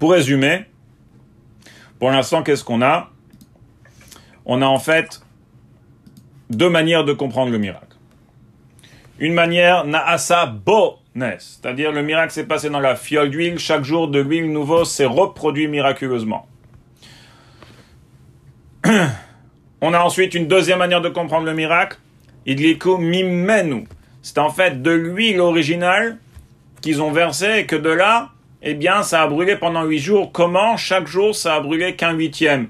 [0.00, 0.64] Pour résumer,
[1.98, 3.10] pour l'instant, qu'est-ce qu'on a?
[4.46, 5.20] On a en fait
[6.48, 7.98] deux manières de comprendre le miracle.
[9.18, 14.08] Une manière, naasa bones, c'est-à-dire le miracle s'est passé dans la fiole d'huile, chaque jour
[14.08, 16.48] de l'huile nouveau s'est reproduit miraculeusement.
[19.82, 21.98] On a ensuite une deuxième manière de comprendre le miracle,
[22.46, 23.86] idliku mimenu,
[24.22, 26.16] c'est en fait de l'huile originale
[26.80, 28.30] qu'ils ont versée et que de là,
[28.62, 30.32] eh bien, ça a brûlé pendant huit jours.
[30.32, 32.68] Comment Chaque jour, ça a brûlé qu'un huitième?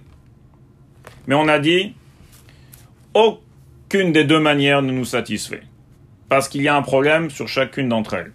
[1.27, 1.95] Mais on a dit,
[3.15, 5.63] aucune des deux manières ne nous satisfait.
[6.29, 8.33] Parce qu'il y a un problème sur chacune d'entre elles.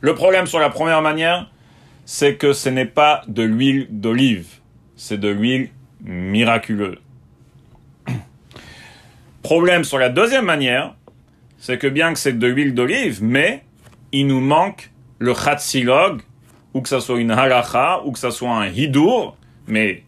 [0.00, 1.50] Le problème sur la première manière,
[2.04, 4.46] c'est que ce n'est pas de l'huile d'olive,
[4.94, 5.70] c'est de l'huile
[6.04, 6.98] miraculeuse.
[9.42, 10.94] Problème sur la deuxième manière,
[11.58, 13.64] c'est que bien que c'est de l'huile d'olive, mais
[14.12, 16.22] il nous manque le chatsilog,
[16.74, 20.04] ou que ça soit une halacha, ou que ça soit un hidour, mais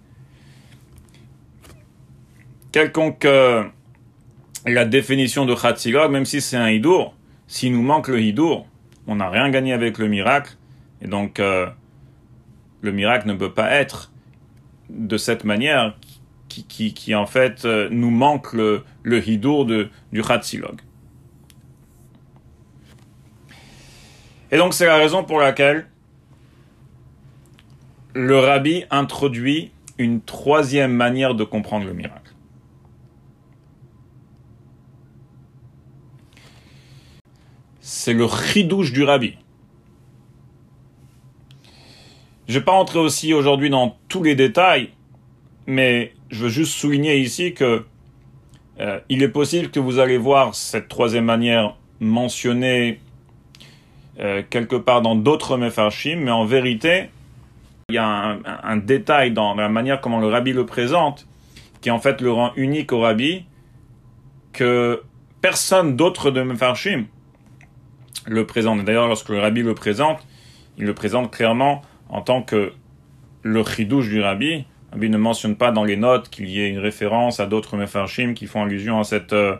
[2.72, 3.64] quelconque euh,
[4.66, 7.14] la définition de chatsilog, même si c'est un hidour,
[7.46, 8.66] s'il nous manque le hidour,
[9.06, 10.56] on n'a rien gagné avec le miracle,
[11.02, 11.66] et donc euh,
[12.82, 14.12] le miracle ne peut pas être
[14.88, 15.96] de cette manière
[16.48, 20.80] qui, qui, en fait euh, nous manque le, le hidour de, du chatsilog.
[24.50, 25.86] Et donc c'est la raison pour laquelle
[28.14, 32.34] le rabbi introduit une troisième manière de comprendre le miracle.
[37.80, 39.36] C'est le chidouche du rabbi.
[42.46, 44.90] Je ne vais pas entrer aussi aujourd'hui dans tous les détails,
[45.66, 47.84] mais je veux juste souligner ici que
[48.80, 53.00] euh, il est possible que vous allez voir cette troisième manière mentionnée
[54.18, 57.10] euh, quelque part dans d'autres mefarshim, mais en vérité,
[57.90, 61.26] il y a un, détail dans la manière comment le rabbi le présente,
[61.80, 63.44] qui en fait le rend unique au rabbi,
[64.52, 65.02] que
[65.40, 67.06] personne d'autre de mefarshim
[68.26, 68.84] le présente.
[68.84, 70.26] D'ailleurs, lorsque le rabbi le présente,
[70.78, 72.72] il le présente clairement en tant que
[73.42, 74.58] le chidouche du rabbi.
[74.58, 77.76] Le rabbi ne mentionne pas dans les notes qu'il y ait une référence à d'autres
[77.76, 79.56] mefarshim qui font allusion à cette, euh,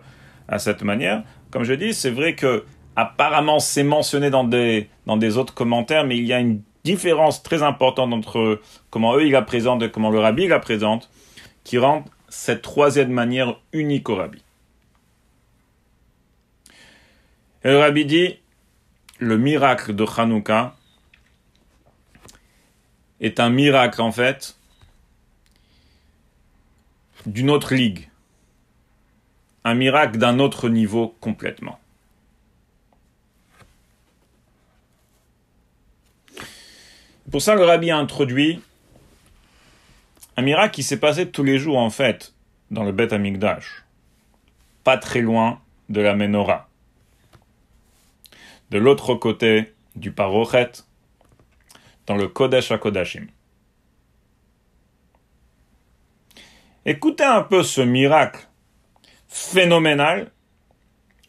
[0.49, 1.23] à cette manière.
[1.51, 2.65] Comme je dis, c'est vrai que
[2.97, 7.43] Apparemment, c'est mentionné dans des, dans des autres commentaires, mais il y a une différence
[7.43, 8.61] très importante entre
[8.91, 11.11] comment eux ils la présentent et comment le rabbi la présente,
[11.65, 14.43] qui rend cette troisième manière unique au rabbi.
[17.63, 18.39] Et le rabbi dit,
[19.19, 20.75] le miracle de Hanouka
[23.21, 24.57] est un miracle en fait
[27.27, 28.09] d'une autre ligue,
[29.65, 31.79] un miracle d'un autre niveau complètement.
[37.31, 38.61] Pour ça, le rabbi a introduit
[40.37, 42.35] un miracle qui s'est passé tous les jours, en fait,
[42.73, 43.85] dans le Beth Amikdash,
[44.83, 46.69] pas très loin de la menorah.
[48.71, 50.73] De l'autre côté du Parochet,
[52.07, 53.27] dans le Kodesh HaKodashim.
[56.85, 58.49] Écoutez un peu ce miracle
[59.29, 60.33] phénoménal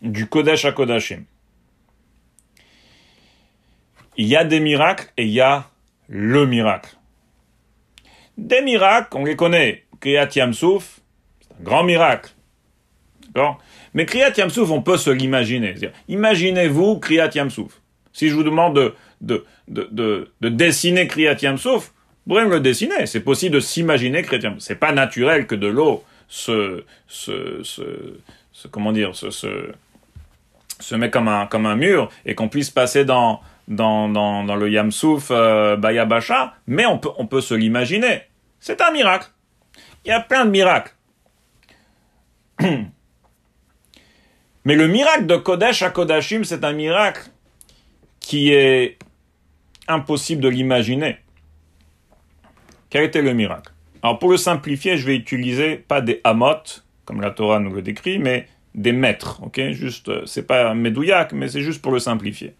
[0.01, 1.25] du Kodesh HaKodashim.
[4.17, 5.70] Il y a des miracles et il y a
[6.11, 6.97] le miracle.
[8.37, 9.85] Des miracles, on les connaît.
[10.01, 10.99] Kriyat Yamsouf,
[11.41, 12.31] c'est un grand miracle.
[13.93, 15.75] Mais Kriyat Yamsouf, on peut se l'imaginer.
[16.09, 17.81] Imaginez-vous Kriyat Yamsouf.
[18.11, 21.93] Si je vous demande de, de, de, de, dessiner Kriyat Yamsouf,
[22.25, 23.05] vous pourrez me le dessiner.
[23.05, 24.63] C'est possible de s'imaginer Kriyat Yamsouf.
[24.63, 29.71] C'est pas naturel que de l'eau se, se, se, comment dire, se, se,
[30.79, 34.07] se met comme un, comme un mur et qu'on puisse passer dans, dans,
[34.55, 38.23] le Yamsouf euh, Bayabasha, mais on peut, on peut se l'imaginer.
[38.59, 39.29] C'est un miracle.
[40.05, 40.95] Il y a plein de miracles.
[44.63, 47.23] Mais le miracle de Kodesh à Kodashim, c'est un miracle
[48.19, 48.99] qui est
[49.87, 51.17] impossible de l'imaginer.
[52.91, 53.73] Quel était le miracle?
[54.03, 57.81] Alors pour le simplifier, je vais utiliser pas des amot, comme la Torah nous le
[57.81, 59.41] décrit, mais des maîtres.
[59.43, 62.53] Ok, juste, euh, c'est pas médouillac, mais c'est juste pour le simplifier.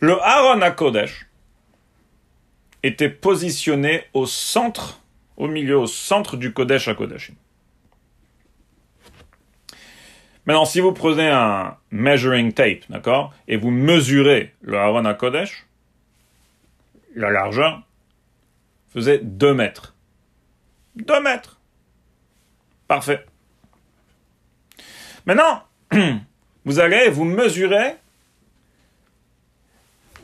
[0.00, 1.26] Le Aaron à Kodesh
[2.82, 5.00] était positionné au centre,
[5.36, 7.32] au milieu, au centre du Kodesh à Kodesh.
[10.44, 15.66] Maintenant, si vous prenez un measuring tape, d'accord, et vous mesurez le Aaron à Kodesh,
[17.16, 17.82] la largeur
[18.92, 19.96] faisait 2 mètres.
[20.96, 21.60] 2 mètres.
[22.86, 23.24] Parfait.
[25.24, 25.64] Maintenant,
[26.64, 27.96] vous allez vous mesurer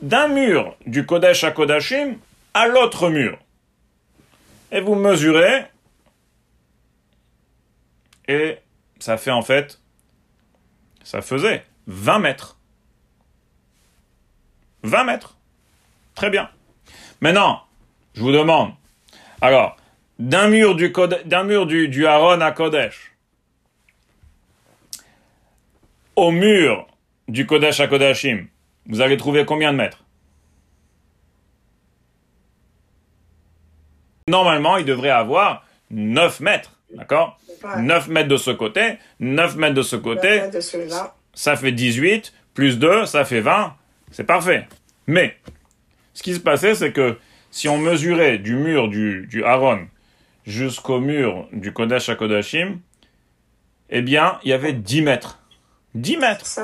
[0.03, 2.17] d'un mur du Kodesh à Kodashim
[2.53, 3.39] à l'autre mur.
[4.71, 5.65] Et vous mesurez,
[8.27, 8.57] et
[8.99, 9.79] ça fait en fait,
[11.03, 12.57] ça faisait 20 mètres.
[14.83, 15.37] 20 mètres.
[16.15, 16.49] Très bien.
[17.21, 17.63] Maintenant,
[18.13, 18.73] je vous demande,
[19.39, 19.77] alors,
[20.19, 20.93] d'un mur du,
[21.25, 23.13] d'un mur du, du Aaron à Kodesh
[26.15, 26.87] au mur
[27.27, 28.47] du Kodesh à Kodashim,
[28.87, 30.03] vous allez trouver combien de mètres?
[34.27, 36.77] Normalement, il devrait avoir 9 mètres.
[36.93, 37.39] D'accord?
[37.77, 40.43] 9 mètres de ce côté, 9 mètres de ce côté.
[41.33, 43.75] ça fait 18, plus 2, ça fait 20.
[44.11, 44.67] C'est parfait.
[45.07, 45.37] Mais,
[46.13, 47.17] ce qui se passait, c'est que
[47.51, 49.87] si on mesurait du mur du, du Aaron
[50.45, 52.79] jusqu'au mur du Kodesh à Kodashim,
[53.89, 55.39] eh bien, il y avait 10 mètres.
[55.95, 56.59] 10 mètres.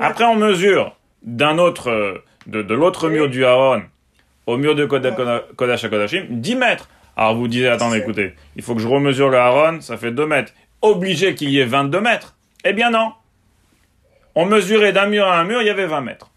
[0.00, 3.82] Après, on mesure d'un autre, euh, de, de l'autre mur du Aaron
[4.46, 6.88] au mur de Kodesh à Kodashim, 10 mètres.
[7.16, 10.26] Alors vous disiez, attendez, écoutez, il faut que je remesure le Aaron, ça fait 2
[10.26, 10.52] mètres.
[10.82, 12.36] Obligé qu'il y ait 22 mètres.
[12.64, 13.12] Eh bien non.
[14.34, 16.30] On mesurait d'un mur à un mur, il y avait 20 mètres.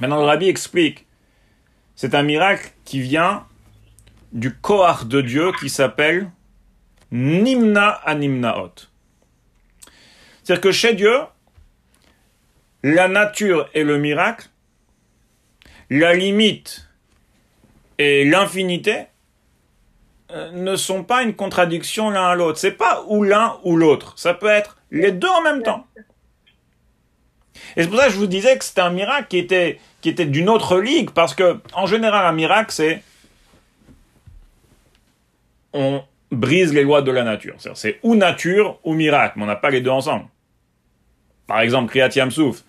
[0.00, 1.06] Maintenant, le rabbi explique.
[1.94, 3.46] C'est un miracle qui vient
[4.32, 6.30] du Koach de Dieu qui s'appelle
[7.12, 8.72] Nimna Animnaot.
[10.42, 11.14] C'est-à-dire que chez Dieu,
[12.84, 14.46] la nature et le miracle,
[15.88, 16.86] la limite
[17.96, 19.06] et l'infinité
[20.30, 22.58] euh, ne sont pas une contradiction l'un à l'autre.
[22.58, 24.12] C'est pas ou l'un ou l'autre.
[24.16, 25.86] Ça peut être les deux en même temps.
[27.76, 30.50] Et c'est pour ça que je vous disais que c'était un miracle qui était, d'une
[30.50, 33.02] autre ligue, parce que, en général, un miracle, c'est.
[35.72, 37.56] On brise les lois de la nature.
[37.74, 40.26] C'est ou nature ou miracle, mais on n'a pas les deux ensemble.
[41.46, 42.62] Par exemple, Kriyat Yamsouf.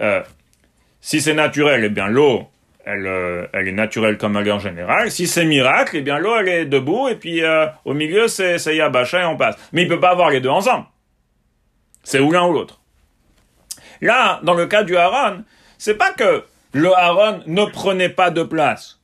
[0.00, 0.22] Euh,
[1.00, 2.48] si c'est naturel, eh bien l'eau,
[2.84, 5.10] elle, euh, elle est naturelle comme elle est en général.
[5.10, 8.58] Si c'est miracle, eh bien l'eau, elle est debout, et puis euh, au milieu, c'est
[8.74, 9.56] Yabasha et on passe.
[9.72, 10.86] Mais il peut pas avoir les deux ensemble.
[12.02, 12.80] C'est ou l'un ou l'autre.
[14.00, 15.44] Là, dans le cas du Haron,
[15.76, 19.00] c'est pas que le Haron ne prenait pas de place.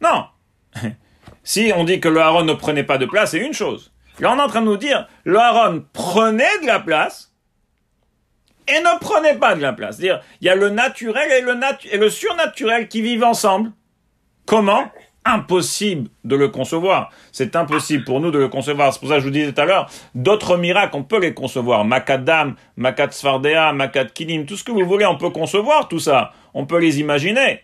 [0.00, 0.26] Non.
[1.44, 3.92] si on dit que le Haron ne prenait pas de place, c'est une chose.
[4.20, 7.31] Là, on est en train de nous dire, le Haron prenait de la place
[8.68, 9.96] et ne prenait pas de la place.
[9.96, 11.58] C'est-à-dire, il y a le naturel et le,
[11.90, 13.72] et le surnaturel qui vivent ensemble.
[14.46, 14.90] Comment?
[15.24, 17.10] Impossible de le concevoir.
[17.30, 18.92] C'est impossible pour nous de le concevoir.
[18.92, 21.32] C'est pour ça que je vous disais tout à l'heure, d'autres miracles, on peut les
[21.32, 21.84] concevoir.
[21.84, 26.32] Makadam, Makat Svardea, Makat Kilim, tout ce que vous voulez, on peut concevoir tout ça.
[26.54, 27.60] On peut les imaginer.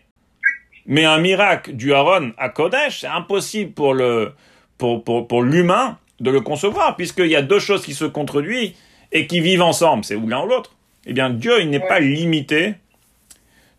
[0.85, 4.33] Mais un miracle du Haron à Kodesh, c'est impossible pour le,
[4.77, 8.73] pour, pour, pour l'humain de le concevoir, puisqu'il y a deux choses qui se contredisent
[9.11, 10.05] et qui vivent ensemble.
[10.05, 10.71] C'est ou l'un ou l'autre.
[11.05, 12.75] Eh bien, Dieu, il n'est pas limité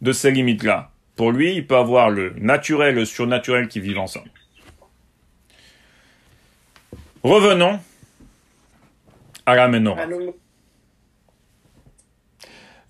[0.00, 0.93] de ces limites-là.
[1.17, 4.31] Pour lui, il peut avoir le naturel et le surnaturel qui vivent ensemble.
[7.22, 7.78] Revenons
[9.44, 10.06] à la menorah.
[10.06, 10.34] Le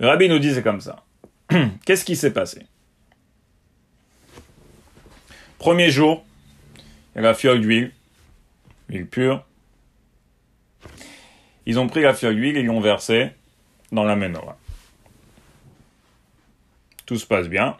[0.06, 1.04] rabbi nous dit c'est comme ça.
[1.84, 2.64] Qu'est-ce qui s'est passé?
[5.58, 6.24] Premier jour,
[7.14, 7.92] il y a la fiole d'huile,
[8.88, 9.44] huile pure.
[11.66, 13.32] Ils ont pris la fiole d'huile et l'ont versée
[13.92, 14.56] dans la menorah.
[17.06, 17.76] Tout se passe bien.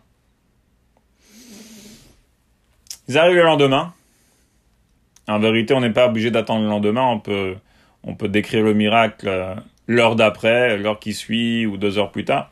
[3.08, 3.92] Ils arrivent le lendemain.
[5.28, 7.02] En vérité, on n'est pas obligé d'attendre le lendemain.
[7.02, 7.20] On
[8.14, 9.54] peut, décrire le miracle euh,
[9.86, 12.50] l'heure d'après, l'heure qui suit ou deux heures plus tard.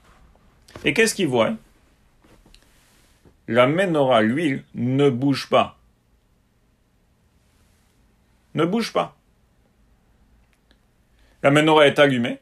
[0.85, 1.55] Et qu'est-ce qu'ils voient?
[3.49, 5.77] La menorah, l'huile, ne bouge pas.
[8.55, 9.17] Ne bouge pas.
[11.43, 12.39] La menorah est allumée.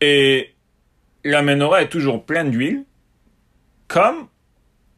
[0.00, 0.54] Et
[1.24, 2.84] la menorah est toujours pleine d'huile,
[3.88, 4.28] comme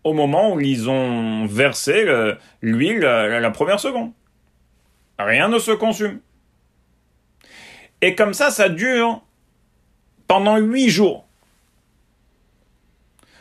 [0.04, 2.04] au moment où ils ont versé
[2.60, 4.12] l'huile la, première seconde.
[5.18, 6.20] Rien ne se consume.
[8.00, 9.22] Et comme ça, ça dure
[10.26, 11.26] pendant huit jours.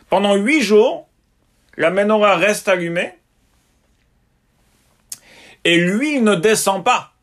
[0.10, 1.08] Pendant huit jours,
[1.78, 3.14] la menorah reste allumée
[5.64, 7.14] et l'huile ne descend pas.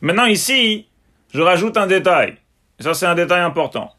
[0.00, 0.88] Maintenant ici,
[1.34, 2.36] je rajoute un détail.
[2.78, 3.92] Ça, c'est un détail important.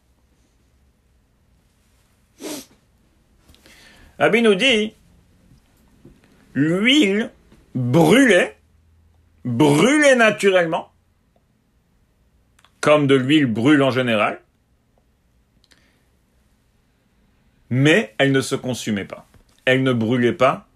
[4.18, 4.94] Abby nous dit,
[6.54, 7.30] l'huile
[7.76, 8.54] brûlée,
[9.44, 10.92] brûlée naturellement,
[12.80, 14.40] comme de l'huile brûle en général,
[17.70, 19.28] mais elle ne se consumait pas.
[19.66, 20.68] Elle ne brûlait pas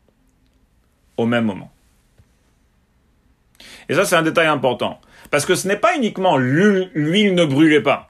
[1.16, 1.72] au même moment.
[3.88, 5.00] Et ça, c'est un détail important.
[5.32, 8.10] Parce que ce n'est pas uniquement l'huile ne brûlait pas.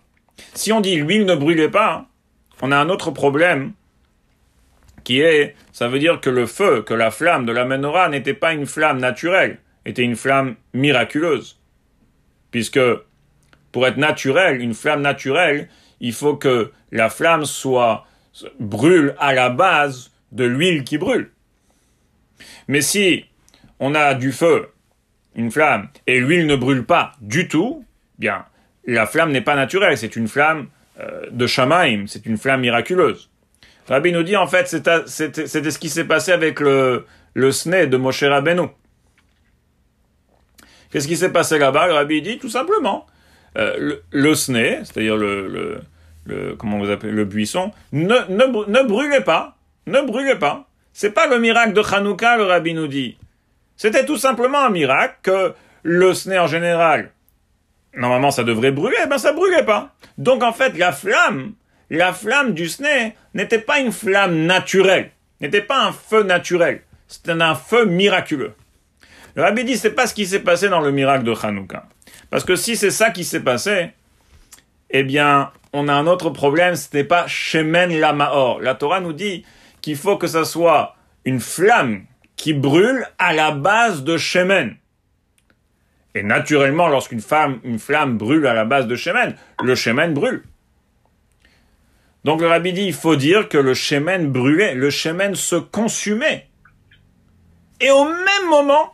[0.53, 2.07] Si on dit l'huile ne brûlait pas,
[2.61, 3.73] on a un autre problème
[5.03, 8.33] qui est, ça veut dire que le feu, que la flamme de la menorah n'était
[8.33, 11.59] pas une flamme naturelle, était une flamme miraculeuse.
[12.51, 12.79] Puisque,
[13.71, 18.05] pour être naturelle, une flamme naturelle, il faut que la flamme soit,
[18.59, 21.31] brûle à la base de l'huile qui brûle.
[22.67, 23.25] Mais si
[23.79, 24.69] on a du feu,
[25.39, 27.85] une flamme, et l'huile ne brûle pas du tout,
[28.19, 28.45] bien,
[28.85, 30.67] la flamme n'est pas naturelle, c'est une flamme
[30.99, 33.29] euh, de Shamaim, c'est une flamme miraculeuse.
[33.87, 37.97] Rabbi nous dit en fait c'était ce qui s'est passé avec le, le sne de
[37.97, 38.67] Moshe Rabbeinu.
[40.91, 41.87] Qu'est-ce qui s'est passé là-bas?
[41.87, 43.07] Le Rabbi dit tout simplement
[43.57, 45.81] euh, le, le c'est-à-dire le,
[46.25, 50.67] le, comment vous appelez le buisson, ne, ne, brûlait pas, ne brûlait pas.
[50.93, 53.17] C'est pas le miracle de Hanouka, le Rabbi nous dit.
[53.79, 57.13] C'était tout simplement un miracle que le sne en général,
[57.95, 59.95] normalement ça devrait brûler, ben ça brûlait pas.
[60.17, 61.53] Donc en fait la flamme
[61.89, 67.31] la flamme du sne n'était pas une flamme naturelle, n'était pas un feu naturel, c'était
[67.31, 68.51] un feu miraculeux.
[69.35, 71.85] Le rabbi dit, c'est pas ce qui s'est passé dans le miracle de Hanouka.
[72.29, 73.91] Parce que si c'est ça qui s'est passé,
[74.89, 78.59] eh bien, on a un autre problème, c'était pas Shemen la Maor.
[78.59, 79.45] La Torah nous dit
[79.81, 82.03] qu'il faut que ça soit une flamme
[82.39, 84.77] qui brûle à la base de Shemen.
[86.15, 90.43] Et naturellement, lorsqu'une flamme brûle à la base de Shemen, le Shemen brûle.
[92.23, 96.47] Donc le rabbi dit, il faut dire que le shemen brûlait, le shemen se consumait.
[97.81, 98.93] Et au même moment,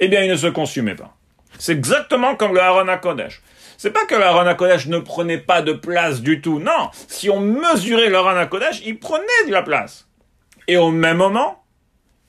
[0.00, 1.16] eh bien, il ne se consumait pas.
[1.58, 3.42] C'est exactement comme le Aaron HaKodesh.
[3.78, 6.58] C'est pas que le Aaron HaKodesh ne prenait pas de place du tout.
[6.58, 6.90] Non.
[7.08, 10.08] Si on mesurait le Aaron HaKodesh, il prenait de la place.
[10.68, 11.64] Et au même moment,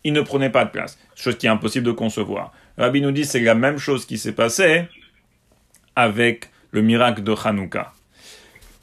[0.04, 0.98] il ne prenait pas de place.
[1.16, 2.52] Chose qui est impossible de concevoir.
[2.78, 4.86] Rabbi nous dit, c'est la même chose qui s'est passée
[5.96, 7.94] avec le miracle de Hanouka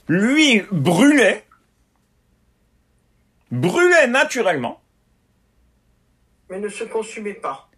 [0.09, 1.45] l'huile brûlait,
[3.51, 4.81] brûlait naturellement.
[6.51, 7.69] Mais ne se consumait pas.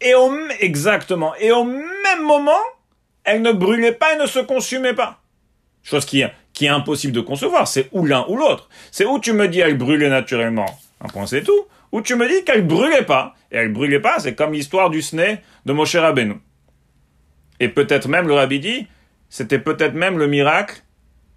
[0.00, 1.34] Et au, exactement.
[1.36, 2.62] Et au même moment,
[3.24, 5.20] elle ne brûlait pas et ne se consumait pas.
[5.82, 7.68] Chose qui, qui est impossible de concevoir.
[7.68, 8.68] C'est ou l'un ou l'autre.
[8.90, 10.66] C'est où tu me dis elle brûlait naturellement?
[11.02, 11.66] Un point c'est tout.
[11.92, 13.34] Ou tu me dis qu'elle brûlait pas.
[13.50, 16.36] Et elle brûlait pas, c'est comme l'histoire du sné de Moshe Rabbeinu.
[17.60, 18.86] Et peut-être même, le rabbi dit,
[19.28, 20.82] c'était peut-être même le miracle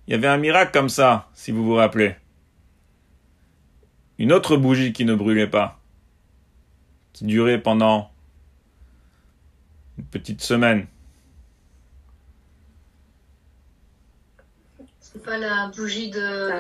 [0.08, 2.16] il y avait un miracle comme ça, si vous vous rappelez.
[4.20, 5.80] Une autre bougie qui ne brûlait pas,
[7.12, 8.12] qui durait pendant
[9.98, 10.86] une petite semaine.
[15.00, 16.52] C'est pas la bougie de.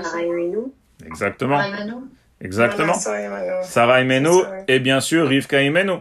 [1.05, 1.61] Exactement.
[2.41, 2.95] Exactement.
[3.63, 5.99] Sarah Imenu et bien sûr Rivka Imenu.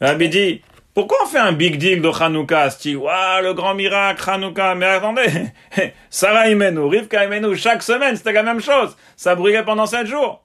[0.00, 0.62] Rabbi dit
[0.94, 4.86] pourquoi on fait un big deal de Hanouka, style, waouh, le grand miracle, Hanouka, mais
[4.86, 5.26] attendez,
[6.10, 8.96] Sarah Imenu, Rivka Imenu, chaque semaine, c'était la même chose.
[9.16, 10.44] Ça brûlait pendant sept jours.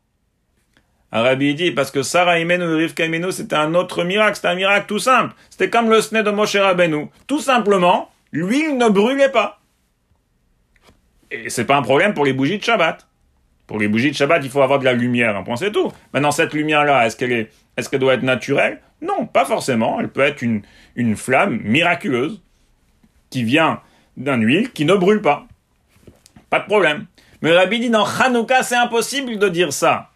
[1.11, 4.55] Arabi dit, parce que Sarah Imenu et Rivka Imenu, c'était un autre miracle, c'était un
[4.55, 5.35] miracle tout simple.
[5.51, 7.09] C'était comme le sne de Moshe Rabbeinu.
[7.27, 9.59] Tout simplement, l'huile ne brûlait pas.
[11.29, 13.07] Et c'est pas un problème pour les bougies de Shabbat.
[13.69, 15.91] Pour les bougies de Shabbat, il faut avoir de la lumière, un point c'est tout.
[16.11, 18.81] Maintenant, cette lumière-là, est-ce qu'elle est, est-ce qu'elle doit être naturelle?
[18.99, 19.99] Non, pas forcément.
[19.99, 20.63] Elle peut être une,
[20.95, 22.41] une flamme miraculeuse
[23.29, 23.79] qui vient
[24.17, 25.45] d'un huile qui ne brûle pas.
[26.49, 27.05] Pas de problème.
[27.43, 30.09] Mais Rabbi dit dans Hanouka, c'est impossible de dire ça.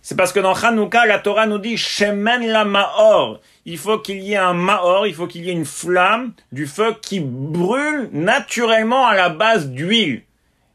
[0.00, 3.40] C'est parce que dans Hanouka, la Torah nous dit Shemen la Maor.
[3.64, 6.68] Il faut qu'il y ait un Maor, il faut qu'il y ait une flamme du
[6.68, 10.22] feu qui brûle naturellement à la base d'huile.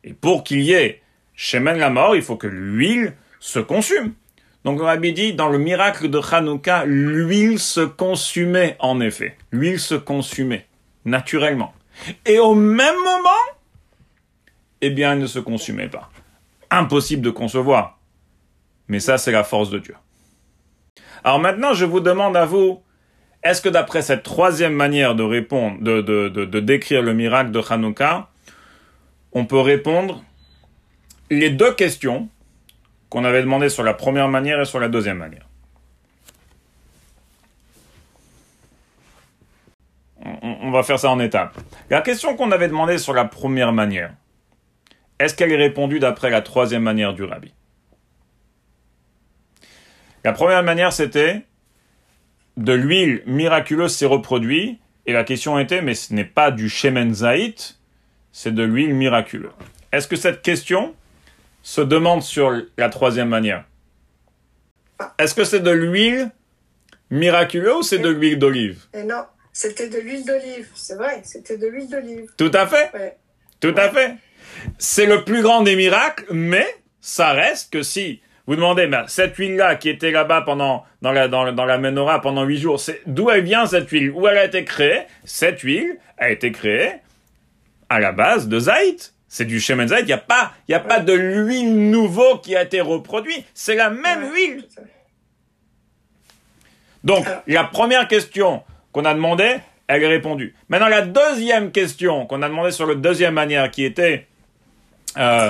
[0.03, 1.01] Et pour qu'il y ait
[1.37, 4.13] Shemen la Maor, il faut que l'huile se consume.
[4.65, 9.37] Donc le rabbi dit, dans le miracle de Hanouka, l'huile se consumait en effet.
[9.51, 10.65] L'huile se consumait,
[11.05, 11.73] naturellement.
[12.25, 13.29] Et au même moment,
[14.81, 16.09] eh bien, elle ne se consumait pas.
[16.71, 17.99] Impossible de concevoir.
[18.87, 19.95] Mais ça, c'est la force de Dieu.
[21.23, 22.81] Alors maintenant, je vous demande à vous,
[23.43, 27.61] est-ce que d'après cette troisième manière de répondre, de, de, de décrire le miracle de
[27.69, 28.27] Hanouka,
[29.33, 30.23] on peut répondre
[31.29, 32.29] les deux questions
[33.09, 35.47] qu'on avait demandé sur la première manière et sur la deuxième manière.
[40.41, 41.57] On, va faire ça en étapes.
[41.89, 44.13] La question qu'on avait demandé sur la première manière,
[45.19, 47.53] est-ce qu'elle est répondue d'après la troisième manière du rabbi?
[50.25, 51.43] La première manière, c'était
[52.57, 57.13] de l'huile miraculeuse s'est reproduit, et la question était, mais ce n'est pas du shemen
[57.13, 57.79] zaït,
[58.33, 59.53] c'est de l'huile miraculeuse.
[59.93, 60.93] Est-ce que cette question
[61.67, 63.65] se demande sur la troisième manière.
[65.19, 66.31] Est-ce que c'est de l'huile
[67.09, 68.85] miraculeuse ou c'est de l'huile d'olive?
[69.05, 72.29] Non, C'était de l'huile d'olive, c'est vrai, c'était de l'huile d'olive.
[72.37, 72.89] Tout à fait.
[72.93, 73.17] Ouais.
[73.59, 74.15] Tout à fait.
[74.77, 76.65] C'est le plus grand des miracles, mais
[77.01, 81.51] ça reste que si vous demandez, cette huile-là qui était là-bas pendant dans la dans,
[81.51, 84.11] dans la menorah pendant huit jours, c'est d'où elle vient cette huile?
[84.11, 85.01] Où elle a été créée?
[85.25, 86.93] Cette huile a été créée
[87.89, 89.13] à la base de zaït.
[89.29, 90.03] C'est du shemen zaït.
[90.05, 93.43] Il y a pas il y a pas de l'huile nouveau qui a été reproduit.
[93.53, 94.65] C'est la même huile.
[97.03, 99.57] Donc la première question qu'on a demandé,
[99.87, 100.55] elle est répondue.
[100.69, 104.27] Maintenant la deuxième question qu'on a demandé sur la deuxième manière qui était
[105.17, 105.49] euh,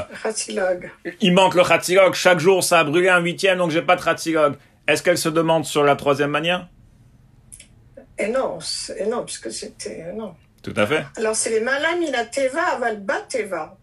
[1.19, 4.07] il manque le Hatzilog, chaque jour ça a brûlé un huitième, donc j'ai pas de
[4.07, 4.55] Hatzilog.
[4.87, 6.67] Est-ce qu'elle se demande sur la troisième manière?
[8.17, 8.59] Et non,
[8.97, 10.05] et non, puisque c'était.
[10.07, 10.35] euh, Non.
[10.67, 11.05] Tout à fait.
[11.15, 13.77] Alors, c'est les malams, il a teva, aval bat teva.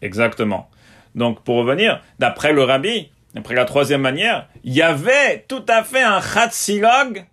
[0.00, 0.70] Exactement.
[1.16, 5.82] Donc pour revenir, d'après le rabbi, d'après la troisième manière, il y avait tout à
[5.82, 7.26] fait un Hatzilog,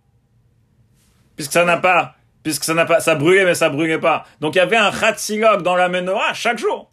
[1.36, 4.26] puisque ça n'a pas, puisque ça n'a pas, ça brûlait mais ça brûlait pas.
[4.42, 6.92] Donc il y avait un Hatzilog dans la menorah chaque jour.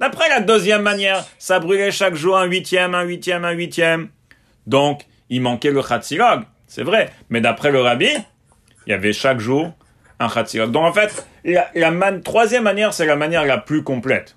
[0.00, 4.10] D'après la deuxième manière, ça brûlait chaque jour un huitième, un huitième, un huitième.
[4.66, 6.42] Donc, il manquait le Hatzilog.
[6.66, 7.10] C'est vrai.
[7.30, 8.10] Mais d'après le rabbi,
[8.86, 9.72] il y avait chaque jour
[10.22, 10.68] un.
[10.68, 14.36] Donc, en fait, la, la man- troisième manière, c'est la manière la plus complète.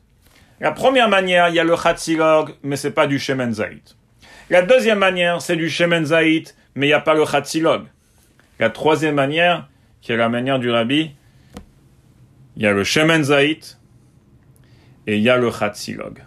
[0.59, 3.95] La première manière, il y a le Hatzilog, mais c'est pas du Shemen Zayit.
[4.49, 7.83] La deuxième manière, c'est du Shemen Zayit, mais il n'y a pas le Hatzilog.
[8.59, 9.67] La troisième manière,
[10.01, 11.13] qui est la manière du rabbi,
[12.55, 13.77] il y a le Shemen Zayit,
[15.07, 16.23] et il y a le Hatzilog.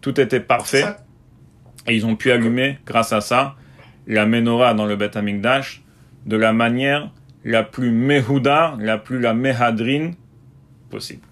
[0.00, 0.84] Tout était parfait
[1.86, 3.56] et ils ont pu allumer, grâce à ça,
[4.06, 5.82] la menorah dans le Beth Amikdash
[6.26, 7.10] de la manière
[7.48, 10.14] la plus mehouda, la plus la mehadrine
[10.90, 11.27] possible.